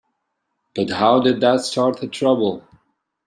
[0.73, 2.67] But how did that start the trouble?